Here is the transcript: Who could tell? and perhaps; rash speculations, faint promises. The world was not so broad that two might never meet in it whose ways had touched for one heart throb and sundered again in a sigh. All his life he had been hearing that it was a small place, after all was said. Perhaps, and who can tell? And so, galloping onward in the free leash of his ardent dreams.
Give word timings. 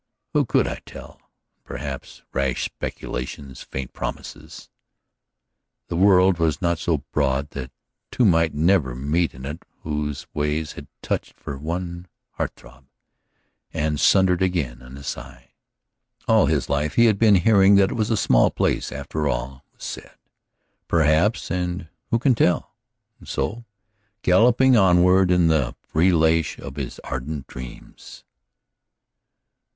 Who 0.33 0.45
could 0.45 0.65
tell? 0.87 1.17
and 1.21 1.63
perhaps; 1.63 2.23
rash 2.33 2.65
speculations, 2.65 3.61
faint 3.61 3.93
promises. 3.93 4.67
The 5.89 5.95
world 5.95 6.39
was 6.39 6.59
not 6.59 6.79
so 6.79 7.03
broad 7.11 7.51
that 7.51 7.71
two 8.09 8.25
might 8.25 8.51
never 8.55 8.95
meet 8.95 9.35
in 9.35 9.45
it 9.45 9.61
whose 9.83 10.25
ways 10.33 10.71
had 10.71 10.87
touched 11.03 11.33
for 11.39 11.55
one 11.55 12.07
heart 12.31 12.53
throb 12.55 12.87
and 13.71 13.99
sundered 13.99 14.41
again 14.41 14.81
in 14.81 14.97
a 14.97 15.03
sigh. 15.03 15.53
All 16.27 16.47
his 16.47 16.67
life 16.67 16.95
he 16.95 17.05
had 17.05 17.19
been 17.19 17.35
hearing 17.35 17.75
that 17.75 17.91
it 17.91 17.95
was 17.95 18.09
a 18.09 18.17
small 18.17 18.49
place, 18.49 18.91
after 18.91 19.27
all 19.27 19.63
was 19.71 19.83
said. 19.83 20.17
Perhaps, 20.87 21.51
and 21.51 21.89
who 22.09 22.17
can 22.17 22.33
tell? 22.33 22.73
And 23.19 23.27
so, 23.27 23.65
galloping 24.23 24.75
onward 24.75 25.29
in 25.29 25.45
the 25.45 25.75
free 25.83 26.11
leash 26.11 26.57
of 26.57 26.75
his 26.77 26.97
ardent 27.03 27.45
dreams. 27.45 28.23